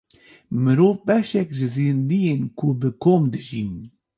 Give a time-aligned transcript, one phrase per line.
[0.63, 3.73] Mirov beşek ji zindiyên ku bi kom dijîn.